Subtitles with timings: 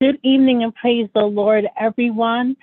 [0.00, 2.56] Good evening and praise the Lord, everyone.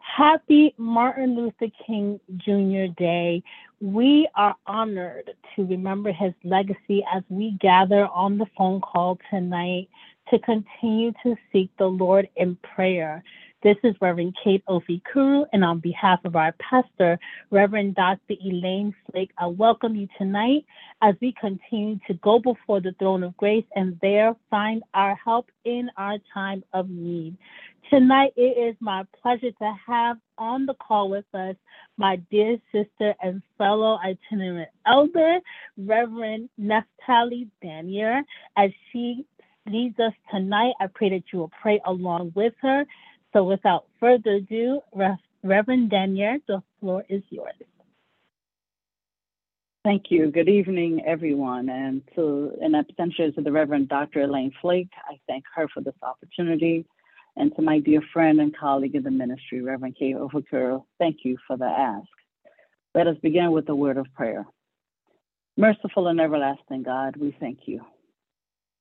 [0.00, 2.92] Happy Martin Luther King Jr.
[2.98, 3.44] Day.
[3.80, 9.88] We are honored to remember his legacy as we gather on the phone call tonight
[10.30, 13.22] to continue to seek the Lord in prayer.
[13.62, 17.18] This is Reverend Kate Ofikuru, and on behalf of our pastor,
[17.50, 18.34] Reverend Dr.
[18.42, 20.64] Elaine Flake, I welcome you tonight
[21.02, 25.50] as we continue to go before the throne of grace and there find our help
[25.66, 27.36] in our time of need.
[27.90, 31.54] Tonight, it is my pleasure to have on the call with us
[31.98, 35.38] my dear sister and fellow itinerant elder,
[35.76, 38.22] Reverend Neftalie Danier,
[38.56, 39.26] as she
[39.66, 40.72] leads us tonight.
[40.80, 42.86] I pray that you will pray along with her
[43.32, 44.80] so without further ado,
[45.42, 47.54] Reverend Danier, the floor is yours.
[49.82, 50.30] Thank you.
[50.30, 51.70] Good evening, everyone.
[51.70, 54.22] And to in absentia to the Reverend Dr.
[54.22, 56.84] Elaine Flake, I thank her for this opportunity.
[57.36, 61.38] And to my dear friend and colleague in the ministry, Reverend Kay Ofikuru, thank you
[61.46, 62.08] for the ask.
[62.94, 64.44] Let us begin with a word of prayer.
[65.56, 67.80] Merciful and everlasting God, we thank you.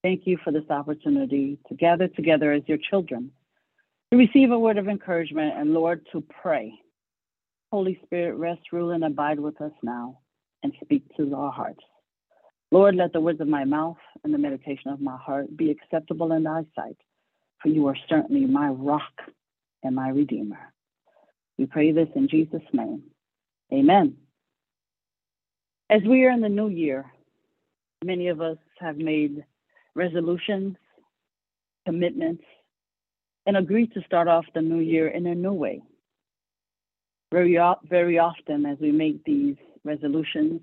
[0.03, 3.31] Thank you for this opportunity to gather together as your children
[4.17, 6.73] receive a word of encouragement, and Lord, to pray.
[7.71, 10.19] Holy Spirit, rest, rule, and abide with us now
[10.63, 11.83] and speak to our hearts.
[12.71, 16.31] Lord, let the words of my mouth and the meditation of my heart be acceptable
[16.33, 16.97] in thy sight,
[17.61, 19.13] for you are certainly my rock
[19.83, 20.73] and my redeemer.
[21.57, 23.03] We pray this in Jesus' name.
[23.71, 24.15] Amen.
[25.89, 27.11] As we are in the new year,
[28.03, 29.43] many of us have made
[29.95, 30.75] resolutions,
[31.85, 32.43] commitments,
[33.50, 35.81] and agree to start off the new year in a new way.
[37.31, 37.58] Very,
[37.89, 40.61] very often, as we make these resolutions,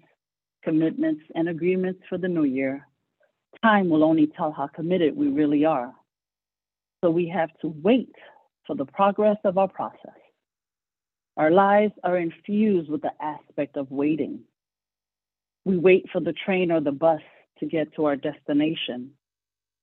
[0.62, 2.86] commitments, and agreements for the new year,
[3.60, 5.92] time will only tell how committed we really are.
[7.02, 8.14] So we have to wait
[8.68, 10.20] for the progress of our process.
[11.36, 14.42] Our lives are infused with the aspect of waiting.
[15.64, 17.20] We wait for the train or the bus
[17.58, 19.10] to get to our destination.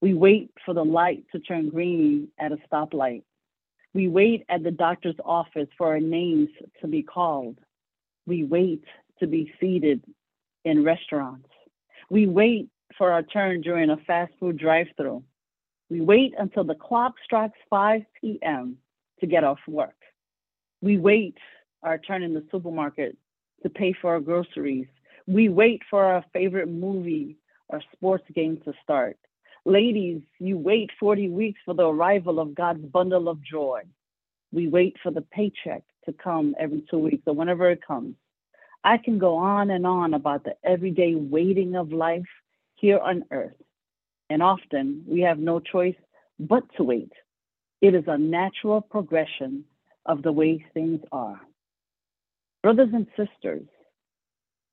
[0.04, 3.24] We wait for the light to turn green at a stoplight.
[3.94, 6.50] We wait at the doctor's office for our names
[6.82, 7.58] to be called.
[8.26, 8.84] We wait
[9.22, 10.04] to be seated
[10.66, 11.48] in restaurants.
[12.10, 15.24] We wait for our turn during a fast food drive through.
[15.90, 18.80] We wait until the clock strikes 5 p.m.
[19.22, 19.96] to get off work.
[20.82, 21.38] We wait
[21.82, 23.16] our turn in the supermarket
[23.62, 24.88] to pay for our groceries.
[25.28, 27.38] We wait for our favorite movie
[27.70, 29.18] or sports game to start.
[29.66, 33.84] Ladies, you wait 40 weeks for the arrival of God's bundle of joy.
[34.52, 38.16] We wait for the paycheck to come every two weeks or whenever it comes.
[38.84, 42.28] I can go on and on about the everyday waiting of life
[42.76, 43.56] here on earth.
[44.30, 45.96] And often we have no choice
[46.38, 47.14] but to wait.
[47.80, 49.64] It is a natural progression
[50.06, 51.40] of the way things are.
[52.62, 53.68] Brothers and sisters,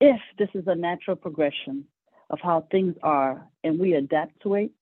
[0.00, 1.84] if this is a natural progression
[2.28, 4.72] of how things are and we adapt to it,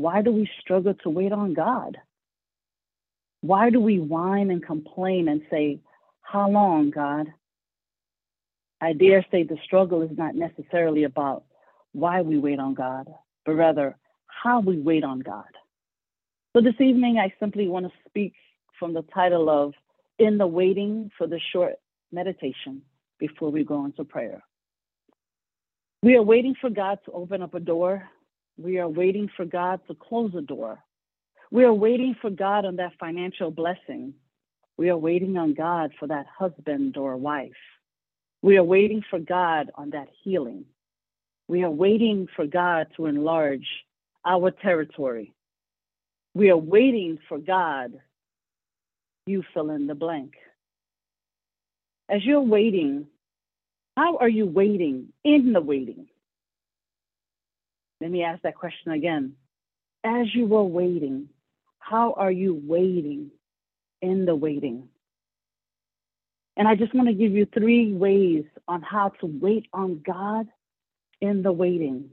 [0.00, 1.98] why do we struggle to wait on God?
[3.42, 5.80] Why do we whine and complain and say,
[6.22, 7.26] How long, God?
[8.80, 11.44] I dare say the struggle is not necessarily about
[11.92, 13.08] why we wait on God,
[13.44, 13.96] but rather
[14.26, 15.44] how we wait on God.
[16.54, 18.34] So this evening, I simply want to speak
[18.78, 19.74] from the title of
[20.18, 21.74] In the Waiting for the Short
[22.10, 22.82] Meditation
[23.18, 24.42] before we go into prayer.
[26.02, 28.08] We are waiting for God to open up a door
[28.60, 30.78] we are waiting for God to close a door.
[31.50, 34.14] We are waiting for God on that financial blessing.
[34.76, 37.52] We are waiting on God for that husband or wife.
[38.42, 40.66] We are waiting for God on that healing.
[41.48, 43.66] We are waiting for God to enlarge
[44.24, 45.32] our territory.
[46.34, 47.98] We are waiting for God.
[49.26, 50.34] You fill in the blank.
[52.08, 53.06] As you're waiting,
[53.96, 56.09] how are you waiting in the waiting?
[58.00, 59.34] Let me ask that question again.
[60.02, 61.28] As you were waiting,
[61.78, 63.30] how are you waiting
[64.00, 64.88] in the waiting?
[66.56, 70.46] And I just want to give you three ways on how to wait on God
[71.20, 72.10] in the waiting.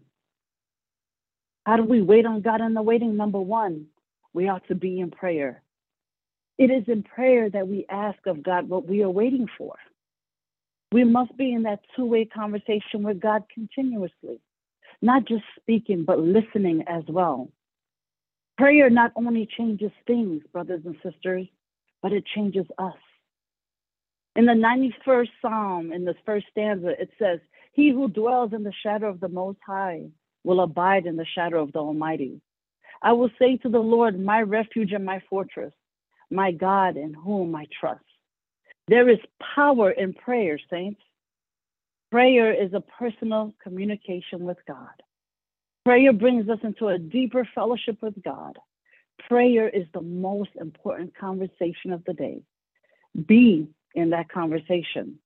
[1.65, 3.15] How do we wait on God in the waiting?
[3.15, 3.87] Number one,
[4.33, 5.61] we ought to be in prayer.
[6.57, 9.75] It is in prayer that we ask of God what we are waiting for.
[10.91, 14.39] We must be in that two way conversation with God continuously
[15.01, 17.49] not just speaking, but listening as well.
[18.57, 21.47] Prayer not only changes things, brothers and sisters,
[22.01, 22.95] but it changes us.
[24.35, 27.39] In the 91st Psalm, in the first stanza, it says,
[27.73, 30.09] He who dwells in the shadow of the Most High
[30.43, 32.41] will abide in the shadow of the Almighty.
[33.01, 35.73] I will say to the Lord, my refuge and my fortress,
[36.31, 38.03] my God in whom I trust.
[38.87, 39.19] There is
[39.55, 41.01] power in prayer, saints.
[42.11, 45.03] Prayer is a personal communication with God.
[45.83, 48.57] Prayer brings us into a deeper fellowship with God.
[49.27, 52.41] Prayer is the most important conversation of the day.
[53.27, 55.19] Be in that conversation.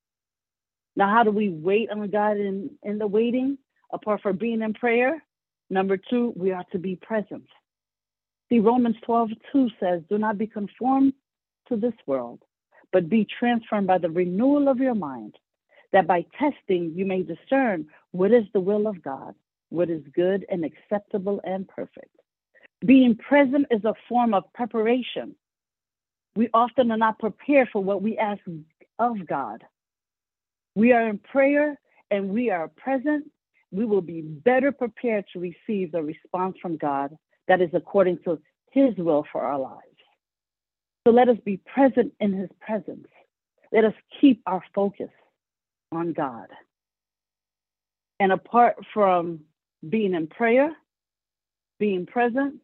[0.96, 3.58] Now, how do we wait on God in, in the waiting?
[3.94, 5.22] Apart from being in prayer,
[5.70, 7.48] number two, we are to be present.
[8.50, 11.14] See, Romans 12, 2 says, Do not be conformed
[11.70, 12.42] to this world,
[12.92, 15.36] but be transformed by the renewal of your mind,
[15.94, 19.36] that by testing you may discern what is the will of God,
[19.70, 22.16] what is good and acceptable and perfect.
[22.86, 25.36] Being present is a form of preparation.
[26.36, 28.42] We often are not prepared for what we ask
[29.00, 29.64] of God.
[30.76, 31.80] We are in prayer
[32.10, 33.30] and we are present.
[33.72, 37.16] We will be better prepared to receive the response from God
[37.48, 38.40] that is according to
[38.72, 39.86] his will for our lives.
[41.06, 43.08] So let us be present in his presence.
[43.72, 45.10] Let us keep our focus
[45.92, 46.48] on God.
[48.20, 49.42] And apart from
[49.88, 50.72] being in prayer,
[51.80, 52.62] being present,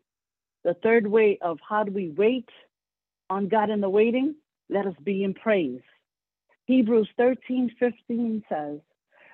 [0.63, 2.49] the third way of how do we wait
[3.29, 4.35] on God in the waiting,
[4.69, 5.81] let us be in praise.
[6.65, 8.79] Hebrews 13, 15 says,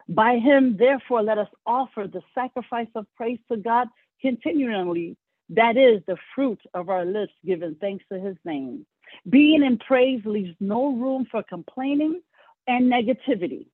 [0.08, 3.88] By him, therefore, let us offer the sacrifice of praise to God
[4.22, 5.18] continually.
[5.50, 8.86] That is the fruit of our lips, giving thanks to his name.
[9.30, 12.22] Being in praise leaves no room for complaining
[12.68, 13.68] and negativity.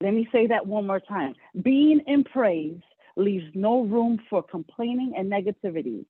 [0.00, 1.34] Let me say that one more time.
[1.62, 2.80] Being in praise
[3.16, 6.06] leaves no room for complaining and negativity.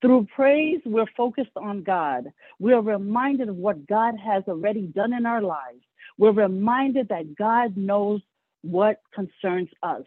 [0.00, 2.32] Through praise, we're focused on God.
[2.58, 5.82] We are reminded of what God has already done in our lives.
[6.18, 8.20] We're reminded that God knows
[8.62, 10.04] what concerns us.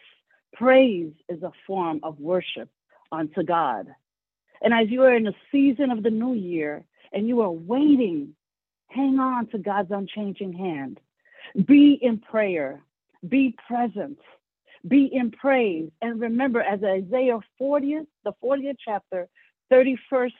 [0.53, 2.69] Praise is a form of worship
[3.11, 3.87] unto God.
[4.61, 8.35] And as you are in the season of the new year and you are waiting,
[8.87, 10.99] hang on to God's unchanging hand.
[11.65, 12.81] Be in prayer,
[13.29, 14.17] be present,
[14.87, 15.89] be in praise.
[16.01, 19.27] And remember, as Isaiah 40th, the 40th chapter,
[19.71, 20.31] 31st,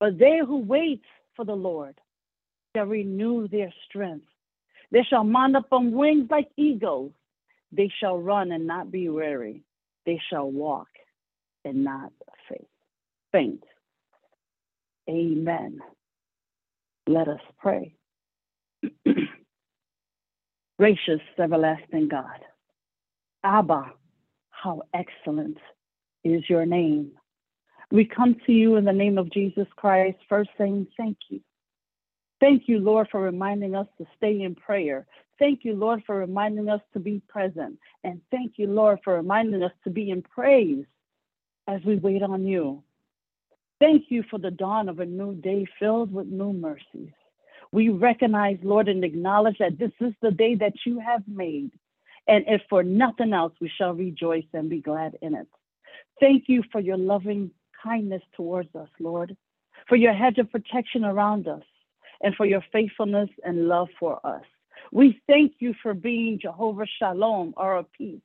[0.00, 1.02] but they who wait
[1.36, 1.98] for the Lord
[2.74, 4.26] shall renew their strength.
[4.90, 7.12] They shall mount up on wings like eagles.
[7.70, 9.62] They shall run and not be weary.
[10.04, 10.88] They shall walk
[11.64, 12.12] and not
[13.32, 13.64] faint.
[15.08, 15.80] Amen.
[17.06, 17.94] Let us pray.
[20.78, 22.40] Gracious, everlasting God,
[23.44, 23.92] Abba,
[24.50, 25.58] how excellent
[26.24, 27.12] is your name.
[27.90, 31.40] We come to you in the name of Jesus Christ, first saying thank you.
[32.40, 35.06] Thank you, Lord, for reminding us to stay in prayer.
[35.38, 37.78] Thank you, Lord, for reminding us to be present.
[38.02, 40.84] And thank you, Lord, for reminding us to be in praise
[41.68, 42.82] as we wait on you.
[43.78, 47.12] Thank you for the dawn of a new day filled with new mercies.
[47.72, 51.72] We recognize, Lord, and acknowledge that this is the day that you have made.
[52.28, 55.48] And if for nothing else, we shall rejoice and be glad in it.
[56.20, 57.50] Thank you for your loving
[57.82, 59.36] kindness towards us, Lord,
[59.88, 61.64] for your hedge of protection around us
[62.22, 64.44] and for your faithfulness and love for us.
[64.92, 68.20] We thank you for being Jehovah Shalom, our peace.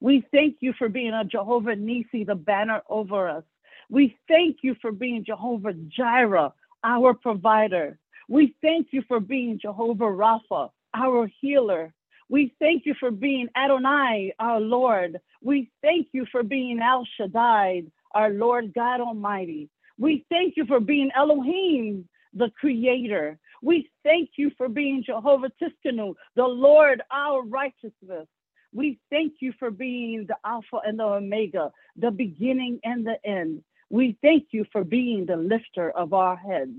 [0.00, 3.44] We thank you for being a Jehovah Nisi, the banner over us.
[3.90, 6.52] We thank you for being Jehovah Jireh,
[6.84, 7.98] our provider.
[8.28, 11.94] We thank you for being Jehovah Rapha, our healer.
[12.28, 15.18] We thank you for being Adonai, our Lord.
[15.42, 19.70] We thank you for being El Shaddai, our Lord God Almighty.
[19.96, 23.38] We thank you for being Elohim, the creator.
[23.62, 28.26] We thank you for being Jehovah Tsidkenu, the Lord our righteousness.
[28.74, 33.62] We thank you for being the Alpha and the Omega, the beginning and the end.
[33.88, 36.76] We thank you for being the lifter of our heads.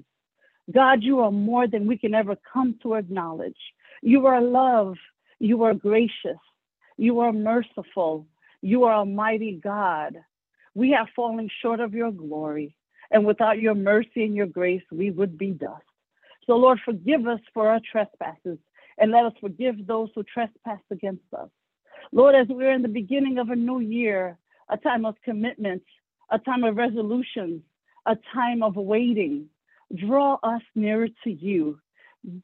[0.72, 3.58] God, you are more than we can ever come to acknowledge.
[4.02, 4.96] You are love.
[5.40, 6.38] You are gracious.
[6.98, 8.28] You are merciful.
[8.62, 10.18] You are a mighty God.
[10.76, 12.76] We have fallen short of your glory.
[13.12, 15.84] And without your mercy and your grace, we would be dust.
[16.46, 18.60] So, Lord, forgive us for our trespasses
[18.98, 21.50] and let us forgive those who trespass against us.
[22.12, 24.38] Lord, as we're in the beginning of a new year,
[24.70, 25.84] a time of commitment,
[26.30, 27.62] a time of resolutions,
[28.06, 29.48] a time of waiting,
[29.96, 31.80] draw us nearer to you.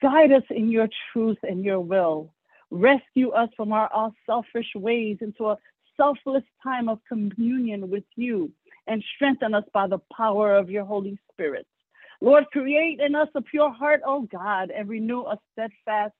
[0.01, 2.33] Guide us in your truth and your will.
[2.71, 5.57] Rescue us from our all selfish ways into a
[5.97, 8.51] selfless time of communion with you
[8.87, 11.67] and strengthen us by the power of your Holy Spirit.
[12.21, 16.13] Lord, create in us a pure heart, O oh God, and renew a steadfast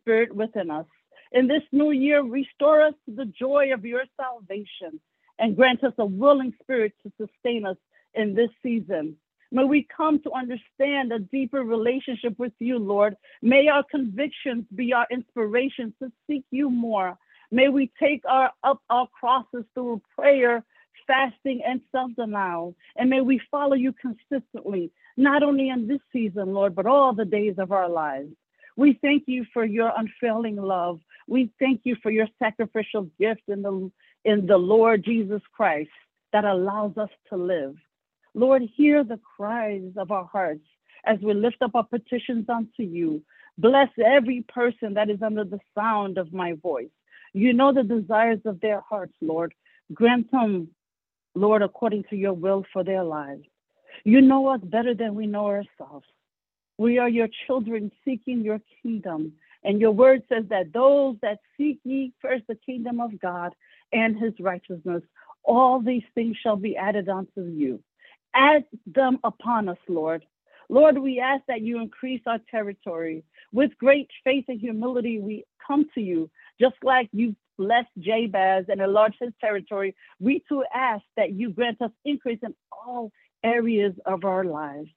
[0.00, 0.86] spirit within us.
[1.32, 5.00] In this new year, restore us to the joy of your salvation
[5.38, 7.76] and grant us a willing spirit to sustain us
[8.14, 9.16] in this season.
[9.52, 13.16] May we come to understand a deeper relationship with you, Lord.
[13.42, 17.18] May our convictions be our inspiration to seek you more.
[17.50, 20.64] May we take our up our crosses through prayer,
[21.06, 22.76] fasting, and self-denial.
[22.96, 27.24] And may we follow you consistently, not only in this season, Lord, but all the
[27.24, 28.32] days of our lives.
[28.76, 31.00] We thank you for your unfailing love.
[31.26, 33.90] We thank you for your sacrificial gift in the
[34.24, 35.90] in the Lord Jesus Christ
[36.32, 37.74] that allows us to live.
[38.34, 40.66] Lord, hear the cries of our hearts
[41.04, 43.22] as we lift up our petitions unto you.
[43.58, 46.90] Bless every person that is under the sound of my voice.
[47.32, 49.52] You know the desires of their hearts, Lord.
[49.92, 50.68] Grant them,
[51.34, 53.44] Lord, according to your will for their lives.
[54.04, 56.06] You know us better than we know ourselves.
[56.78, 59.34] We are your children seeking your kingdom.
[59.64, 63.54] And your word says that those that seek ye first the kingdom of God
[63.92, 65.02] and his righteousness,
[65.44, 67.82] all these things shall be added unto you
[68.34, 70.24] add them upon us, Lord.
[70.68, 73.24] Lord, we ask that you increase our territory.
[73.52, 78.80] With great faith and humility, we come to you, just like you blessed Jabez and
[78.80, 79.94] enlarged his territory.
[80.20, 84.88] We too ask that you grant us increase in all areas of our lives.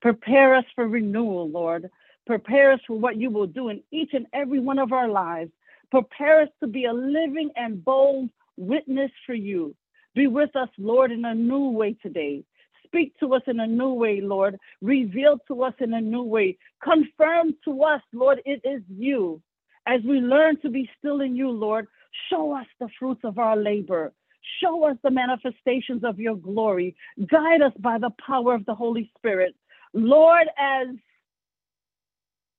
[0.00, 1.90] Prepare us for renewal, Lord.
[2.26, 5.52] Prepare us for what you will do in each and every one of our lives.
[5.90, 9.74] Prepare us to be a living and bold witness for you.
[10.14, 12.44] Be with us, Lord, in a new way today.
[12.90, 14.58] Speak to us in a new way, Lord.
[14.82, 16.58] Reveal to us in a new way.
[16.82, 19.40] Confirm to us, Lord, it is you.
[19.86, 21.86] As we learn to be still in you, Lord,
[22.28, 24.12] show us the fruits of our labor.
[24.60, 26.96] Show us the manifestations of your glory.
[27.30, 29.54] Guide us by the power of the Holy Spirit.
[29.92, 30.88] Lord, as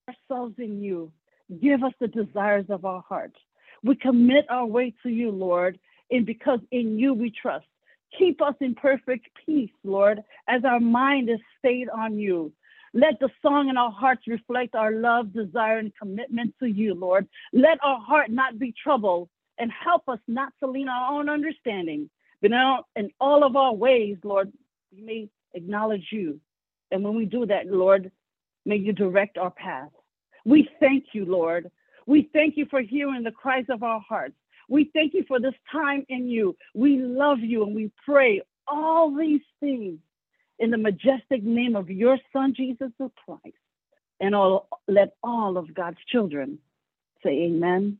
[0.07, 1.11] ourselves in you,
[1.61, 3.33] give us the desires of our heart.
[3.83, 5.77] We commit our way to you, Lord,
[6.09, 7.65] and because in you we trust.
[8.17, 12.51] Keep us in perfect peace, Lord, as our mind is stayed on you.
[12.93, 17.27] Let the song in our hearts reflect our love, desire, and commitment to you, Lord.
[17.53, 21.29] Let our heart not be troubled and help us not to lean on our own
[21.29, 22.09] understanding.
[22.41, 24.51] But now, in all of our ways, Lord,
[24.91, 26.41] we may acknowledge you.
[26.91, 28.11] And when we do that, Lord,
[28.65, 29.91] may you direct our path.
[30.43, 31.71] We thank you, Lord.
[32.07, 34.35] We thank you for hearing the cries of our hearts.
[34.71, 36.55] We thank you for this time in you.
[36.73, 39.99] We love you and we pray all these things
[40.59, 43.57] in the majestic name of your Son, Jesus Christ.
[44.21, 46.57] And all, let all of God's children
[47.21, 47.97] say amen,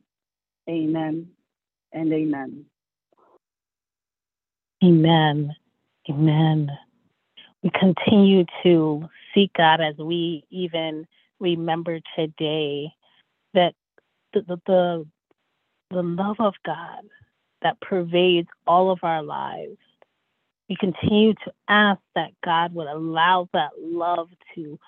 [0.66, 1.28] amen,
[1.92, 2.64] and amen.
[4.82, 5.54] Amen.
[6.08, 6.70] Amen.
[7.62, 11.06] We continue to seek God as we even
[11.38, 12.94] remember today
[13.52, 13.74] that
[14.32, 15.06] the, the, the
[15.92, 17.02] the love of God
[17.62, 19.78] that pervades all of our lives.
[20.68, 24.78] We continue to ask that God would allow that love to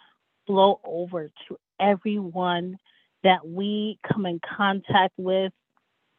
[0.47, 2.79] flow over to everyone
[3.23, 5.53] that we come in contact with,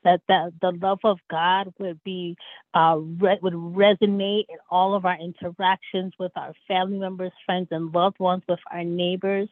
[0.04, 2.36] that, that the love of God would be
[2.74, 7.94] uh, re- would resonate in all of our interactions with our family members, friends, and
[7.94, 9.50] loved ones, with our neighbors.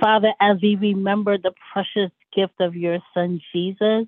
[0.00, 4.06] Father, as we remember the precious gift of your Son Jesus,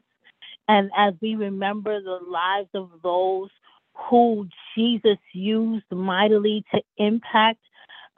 [0.69, 3.51] and as we remember the lives of those
[3.95, 7.61] who Jesus used mightily to impact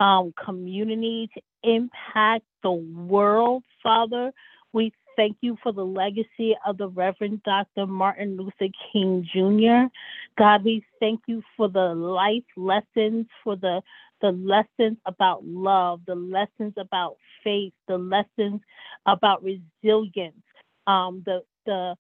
[0.01, 4.33] um, community, to impact the world, Father,
[4.73, 7.87] we thank you for the legacy of the Reverend Dr.
[7.87, 9.93] Martin Luther King Jr.
[10.39, 13.83] God, we thank you for the life lessons, for the
[14.21, 18.61] the lessons about love, the lessons about faith, the lessons
[19.07, 20.43] about resilience,
[20.87, 21.95] um, the the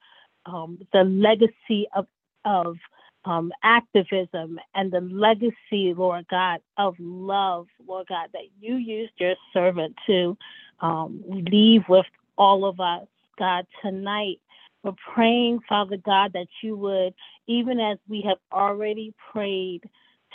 [0.48, 2.06] um, the legacy of
[2.44, 2.76] of
[3.24, 9.34] um, activism and the legacy, Lord God, of love, Lord God, that you used your
[9.52, 10.36] servant to
[10.80, 13.06] um, leave with all of us,
[13.38, 14.40] God, tonight.
[14.82, 17.12] We're praying, Father God, that you would,
[17.46, 19.82] even as we have already prayed,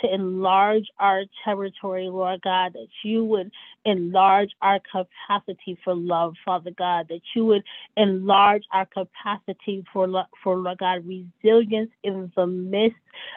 [0.04, 3.50] to enlarge our territory, Lord God, that you would
[3.84, 7.64] enlarge our capacity for love, Father God, that you would
[7.96, 10.08] enlarge our capacity for,
[10.42, 12.96] for Lord God, resilience in the midst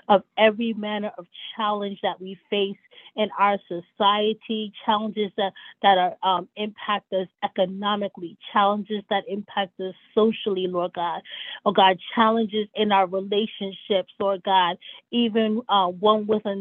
[0.10, 2.78] of every manner of challenge that we face
[3.16, 9.96] in our society, challenges that, that are um, impact us economically, challenges that impact us
[10.14, 11.22] socially, Lord God.
[11.66, 14.78] Oh God, challenges in our relationships, Lord God,
[15.12, 16.57] even uh, one with another,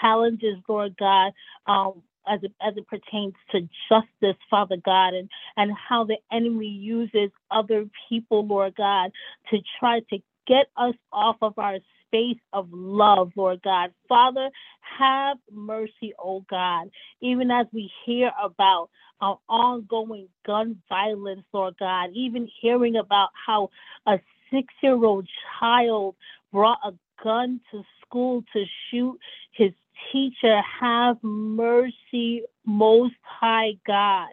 [0.00, 1.32] challenges, Lord God,
[1.66, 6.68] um, as it, as it pertains to justice, Father God, and, and how the enemy
[6.68, 9.10] uses other people, Lord God,
[9.50, 13.92] to try to get us off of our space of love, Lord God.
[14.08, 14.50] Father,
[14.98, 16.90] have mercy, oh God,
[17.20, 18.88] even as we hear about
[19.20, 23.70] uh, ongoing gun violence, Lord God, even hearing about how
[24.06, 24.18] a
[24.50, 25.28] six year old
[25.58, 26.16] child
[26.52, 26.92] brought a
[27.22, 29.18] gun to school to shoot
[29.52, 29.72] his
[30.12, 30.60] teacher.
[30.80, 34.28] Have mercy, Most High God.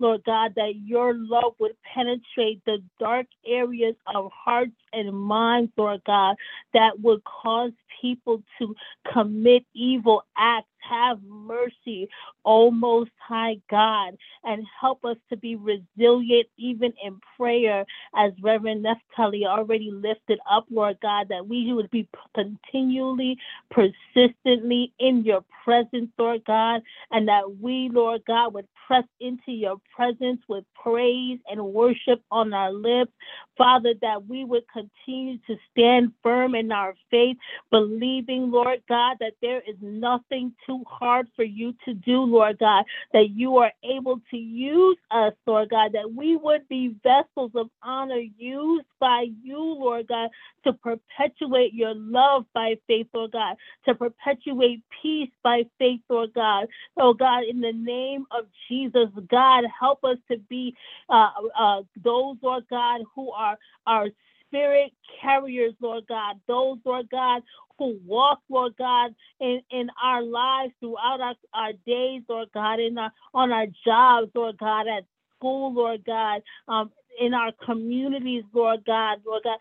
[0.00, 6.02] Lord God, that your love would penetrate the dark areas of hearts and minds, Lord
[6.04, 6.34] God,
[6.72, 8.74] that would cause people to
[9.12, 10.68] commit evil acts.
[10.90, 12.10] Have mercy,
[12.44, 18.84] O Most High God, and help us to be resilient even in prayer, as Reverend
[18.84, 23.38] Neftalie already lifted up, Lord God, that we would be continually,
[23.70, 29.76] persistently in your presence, Lord God, and that we, Lord God, would press into your
[29.94, 33.12] presence with praise and worship on our lips.
[33.56, 37.36] Father, that we would continue to stand firm in our faith,
[37.70, 42.84] believing, Lord God, that there is nothing too hard for you to do, Lord God,
[43.12, 47.68] that you are able to use us, Lord God, that we would be vessels of
[47.82, 50.30] honor used by you, Lord God,
[50.64, 56.66] to perpetuate your love by faith, Lord God, to perpetuate peace by faith, Lord God.
[56.98, 60.74] Oh God, in the name of Jesus, God, help us to be
[61.08, 63.56] uh, uh, those, Lord God, who are
[63.86, 64.08] our
[64.48, 67.42] spirit carriers, Lord God, those, Lord God,
[67.78, 72.96] who walk, Lord God, in, in our lives throughout our, our days, Lord God, in
[72.98, 75.04] our, on our jobs, Lord God, at
[75.36, 79.58] school, Lord God, um, in our communities, Lord God, Lord God,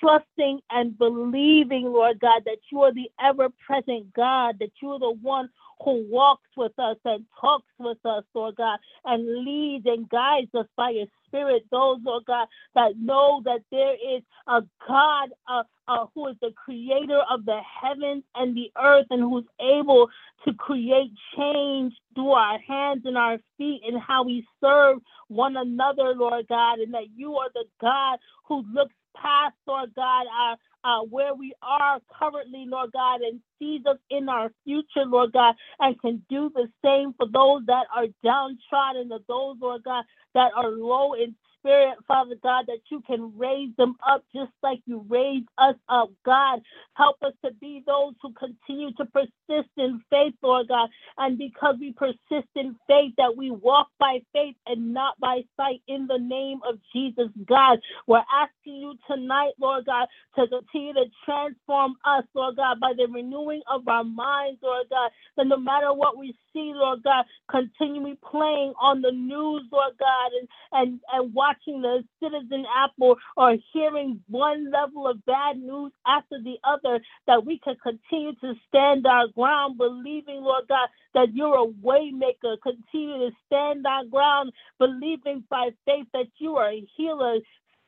[0.00, 4.98] trusting and believing, Lord God, that you are the ever present God, that you are
[4.98, 5.48] the one
[5.84, 10.66] who walks with us and talks with us, Lord God, and leads and guides us
[10.76, 11.64] by your spirit.
[11.70, 16.52] Those, Lord God, that know that there is a God uh, uh, who is the
[16.56, 20.08] creator of the heavens and the earth and who's able
[20.44, 26.14] to create change through our hands and our feet and how we serve one another,
[26.14, 31.00] Lord God, and that you are the God who looks past, Lord God, our uh,
[31.10, 36.00] where we are currently, Lord God, and sees us in our future, Lord God, and
[36.00, 40.70] can do the same for those that are downtrodden, or those, Lord God, that are
[40.70, 45.48] low in Spirit, Father God, that you can raise them up just like you raised
[45.58, 46.10] us up.
[46.26, 46.60] God,
[46.94, 50.90] help us to be those who continue to persist in faith, Lord God.
[51.18, 55.82] And because we persist in faith, that we walk by faith and not by sight
[55.88, 57.78] in the name of Jesus, God.
[58.06, 63.08] We're asking you tonight, Lord God, to continue to transform us, Lord God, by the
[63.12, 65.10] renewing of our minds, Lord God.
[65.36, 70.32] That no matter what we see, Lord God, continually playing on the news, Lord God,
[70.40, 76.38] and, and, and watching the Citizen Apple or hearing one level of bad news after
[76.42, 81.64] the other, that we can continue to stand our ground, believing, Lord God, that you're
[81.64, 82.56] a waymaker.
[82.62, 87.38] Continue to stand our ground, believing by faith that you are a healer,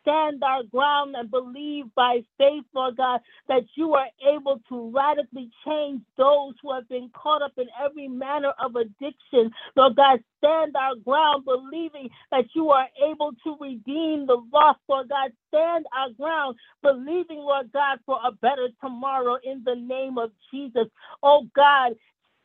[0.03, 5.51] stand our ground and believe by faith, Lord God, that you are able to radically
[5.67, 9.53] change those who have been caught up in every manner of addiction.
[9.77, 15.09] Lord God, stand our ground believing that you are able to redeem the lost, Lord
[15.11, 15.33] God.
[15.49, 20.89] Stand our ground believing, Lord God, for a better tomorrow in the name of Jesus.
[21.23, 21.95] Oh God,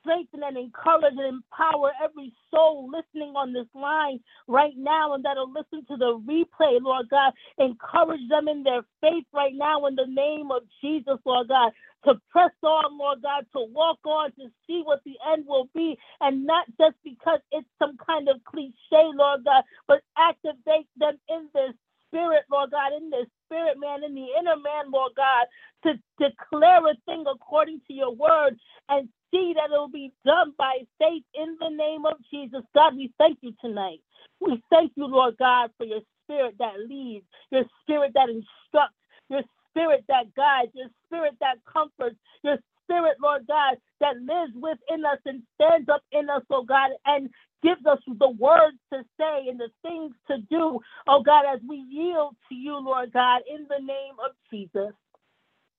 [0.08, 5.52] strengthen and encourage and empower every soul listening on this line right now and that'll
[5.52, 7.34] listen to the replay, Lord God.
[7.58, 11.72] Encourage them in their faith right now in the name of Jesus, Lord God,
[12.06, 15.98] to press on, Lord God, to walk on, to see what the end will be,
[16.22, 21.50] and not just because it's some kind of cliche, Lord God, but activate them in
[21.54, 21.74] their
[22.08, 25.48] spirit, Lord God, in the spirit man, in the inner man, Lord God,
[25.84, 28.58] to declare a thing according to your word
[28.90, 32.64] and see that it will be done by faith in the name of Jesus.
[32.76, 34.02] God, we thank you tonight.
[34.42, 38.98] We thank you, Lord God, for your spirit that leads, your spirit that instructs,
[39.30, 45.06] your spirit that guides, your spirit that comforts, your spirit, Lord God, that lives within
[45.06, 47.30] us and stands up in us, oh God, and
[47.64, 51.78] gives us the words to say and the things to do, oh God, as we
[51.90, 54.94] yield to you, Lord God, in the name of Jesus.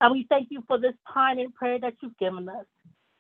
[0.01, 2.67] And we thank you for this time and prayer that you've given us.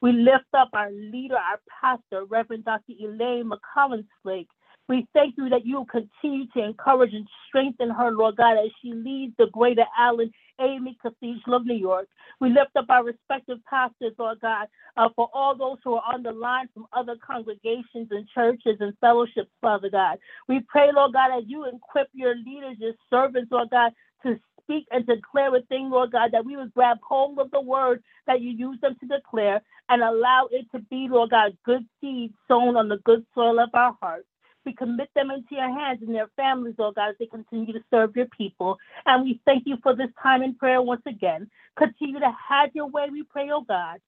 [0.00, 2.92] We lift up our leader, our pastor, Reverend Dr.
[3.00, 4.48] Elaine McCollins Flake.
[4.88, 8.70] We thank you that you will continue to encourage and strengthen her, Lord God, as
[8.80, 10.30] she leads the Greater Allen
[10.60, 12.08] AME Cathedral of New York.
[12.40, 16.22] We lift up our respective pastors, Lord God, uh, for all those who are on
[16.22, 20.18] the line from other congregations and churches and fellowships, Father God.
[20.48, 24.86] We pray, Lord God, as you equip your leaders, your servants, Lord God, to speak
[24.90, 28.40] and declare a thing, Lord God, that we would grab hold of the word that
[28.40, 32.76] you use them to declare and allow it to be, Lord God, good seed sown
[32.76, 34.26] on the good soil of our hearts.
[34.66, 37.80] We commit them into your hands and their families, Lord God, as they continue to
[37.90, 38.76] serve your people.
[39.06, 41.48] And we thank you for this time in prayer once again.
[41.78, 43.98] Continue to have your way, we pray, oh God.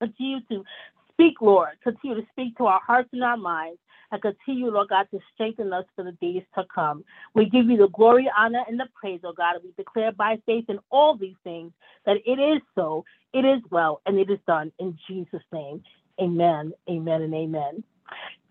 [0.00, 0.64] Continue to
[1.16, 1.70] speak, Lord.
[1.82, 3.78] Continue to speak to our hearts and our minds
[4.12, 7.04] and continue, Lord God, to strengthen us for the days to come.
[7.34, 9.56] We give you the glory, honor, and the praise, oh God.
[9.64, 11.72] We declare by faith in all these things
[12.04, 15.82] that it is so, it is well, and it is done in Jesus' name.
[16.20, 17.84] Amen, amen, and amen.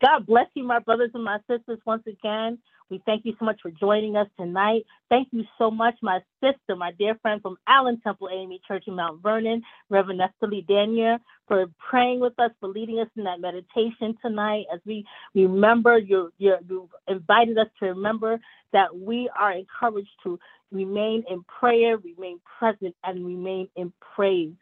[0.01, 2.58] God bless you, my brothers and my sisters, once again.
[2.89, 4.85] We thank you so much for joining us tonight.
[5.09, 8.95] Thank you so much, my sister, my dear friend from Allen Temple AME Church in
[8.95, 11.17] Mount Vernon, Reverend Neftalie Danier,
[11.47, 16.31] for praying with us, for leading us in that meditation tonight as we remember you
[16.37, 18.39] you invited us to remember
[18.71, 20.39] that we are encouraged to
[20.71, 24.53] remain in prayer, remain present, and remain in praise.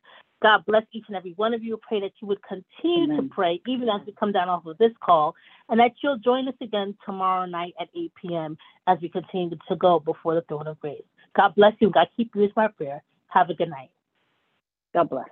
[0.41, 1.79] God bless each and every one of you.
[1.87, 3.29] Pray that you would continue Amen.
[3.29, 5.35] to pray even as we come down off of this call,
[5.69, 8.57] and that you'll join us again tomorrow night at 8 p.m.
[8.87, 11.03] as we continue to go before the throne of grace.
[11.35, 11.89] God bless you.
[11.89, 13.01] God keep you is my prayer.
[13.27, 13.89] Have a good night.
[14.93, 15.29] God bless.